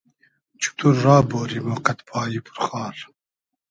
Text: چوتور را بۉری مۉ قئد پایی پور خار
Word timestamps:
چوتور 0.61 0.95
را 1.05 1.17
بۉری 1.29 1.59
مۉ 1.65 1.77
قئد 1.85 1.99
پایی 2.07 2.39
پور 2.45 2.57
خار 2.65 2.95